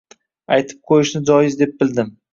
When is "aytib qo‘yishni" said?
0.55-1.21